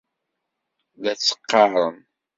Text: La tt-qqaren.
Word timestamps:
La 1.03 1.13
tt-qqaren. 1.17 1.95